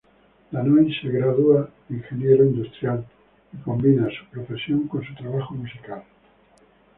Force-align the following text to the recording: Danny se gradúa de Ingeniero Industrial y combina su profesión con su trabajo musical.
Danny 0.51 0.91
se 0.95 1.07
gradúa 1.09 1.69
de 1.87 1.95
Ingeniero 1.97 2.43
Industrial 2.43 3.05
y 3.53 3.57
combina 3.57 4.07
su 4.09 4.25
profesión 4.31 4.87
con 4.87 5.03
su 5.05 5.13
trabajo 5.13 5.53
musical. 5.53 6.01